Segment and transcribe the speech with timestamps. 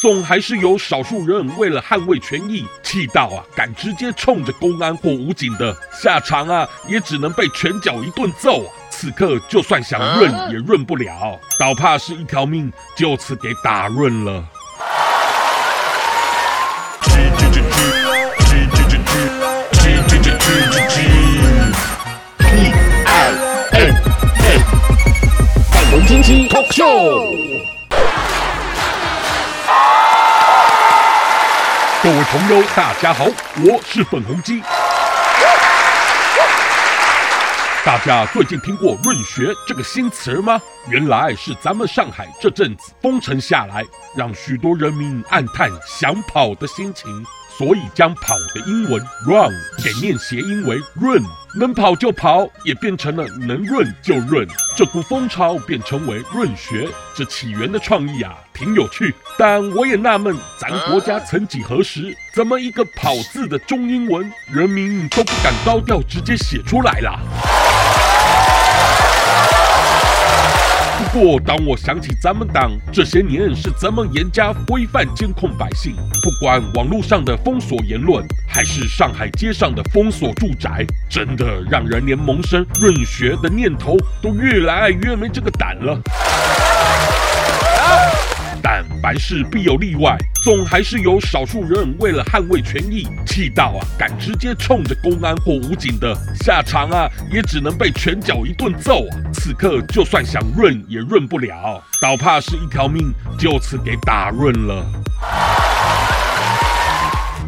[0.00, 8.72] 总还是有少数人为了捍卫权益，气到啊敢直接冲着公安或武警的下场啊，也只能被拳脚一顿揍啊！
[8.88, 14.42] 此刻就算想润也润不了，倒怕是一条命就此给打润了。
[26.48, 27.39] Talk Show，
[32.10, 33.24] 各位朋友，大家好，
[33.62, 34.60] 我是粉红鸡。
[37.82, 40.60] 大家最近听过“润学”这个新词吗？
[40.90, 43.82] 原来是咱们上海这阵子封城下来，
[44.14, 47.24] 让许多人民暗叹想跑的心情。
[47.56, 49.52] 所以将跑的英文 run
[49.84, 51.22] 给念谐音为润，
[51.54, 54.46] 能跑就跑，也变成了能润就润。
[54.76, 56.88] 这股风潮便成为润学。
[57.14, 59.14] 这起源的创意啊，挺有趣。
[59.36, 67.18] 但我也纳闷，咱国家曾几何时，怎么一个跑字的中英文，人民都不敢高调直接写出来了？
[71.12, 86.00] 不过，当我想起咱们党这些年是怎么严加规范监控百姓，不管网络上的封锁言论，还是上海街上的封锁住宅，真的让人连萌生润学的念头都越来越没这个胆了。
[89.10, 99.18] 凡事必有例外，总还是有少数人为了捍卫权益，气到啊敢直接冲着公安或武警的下场啊，也只能被拳脚一顿揍啊！
[99.32, 104.99] 此刻就算想润也润不了，倒怕是一条命就此给打润了。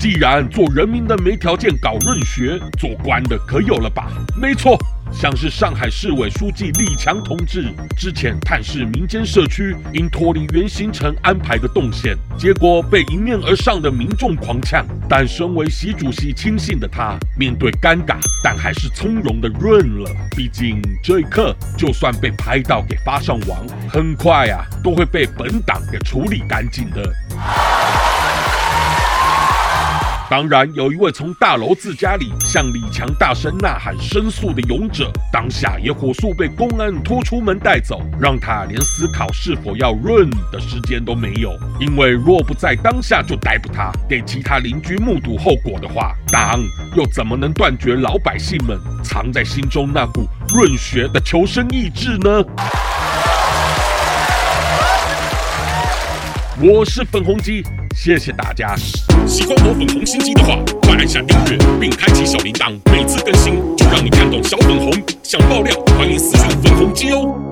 [0.00, 4.10] 既然做人民的没条件搞润学，做官的可有了吧？
[4.34, 4.78] 没错。
[5.12, 7.66] 像是上海市委书记李强同志
[7.98, 14.86] 之前探视民间社区，因脱离原行程安排的动线，结果被迎面而上的民众狂呛。
[15.06, 20.10] 但身为习主席亲信的他，面对尴尬，但还是从容的润了。
[20.34, 23.58] 毕竟这一刻，就算被拍到给发上网，
[23.90, 27.02] 很快啊，都会被本党给处理干净的。
[30.30, 41.52] 当然，有一位从大楼自家里向李强大声呐喊申诉的勇者，当下也火速被公安拖出门带走，让他连思考是否要润的时间都没有。
[41.80, 46.60] 因为若不在当下就逮捕他，给其他邻居目睹后果的话，党
[46.96, 52.44] 又怎么能断绝老百姓们藏在心中那股润学的求生意志呢？
[56.62, 57.64] 我是粉红鸡。
[57.96, 58.76] 谢谢大家！
[59.26, 64.92] 喜欢我粉红心机的话，快按下订阅并开启小铃铛，每次更新就让你看懂小粉红。
[65.22, 67.49] 想爆料，欢迎私信粉红鸡哦。